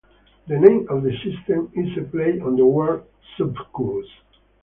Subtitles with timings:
[0.47, 3.03] The name of the system is a play on the word
[3.37, 4.07] "succubus".